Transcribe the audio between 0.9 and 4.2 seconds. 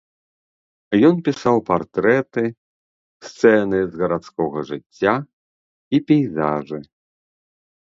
Ён пісаў партрэты, сцэны з